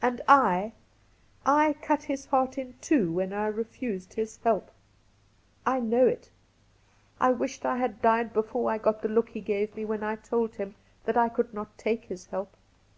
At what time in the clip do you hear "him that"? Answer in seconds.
10.54-11.18